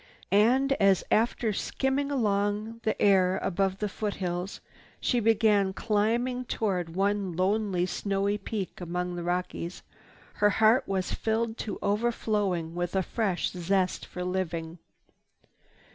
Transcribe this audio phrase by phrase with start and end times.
[0.31, 4.59] And as, after skimming along the air above the foothills,
[4.99, 9.83] she began climbing toward one lone snowy peak among the Rockies,
[10.41, 14.79] her heart was filled to overflowing with a fresh zest for living.